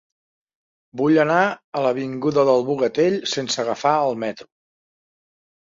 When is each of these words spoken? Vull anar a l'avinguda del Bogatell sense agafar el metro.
Vull 1.01 1.19
anar 1.25 1.43
a 1.47 1.83
l'avinguda 1.87 2.47
del 2.51 2.65
Bogatell 2.71 3.21
sense 3.35 3.65
agafar 3.67 3.95
el 4.09 4.21
metro. 4.27 4.51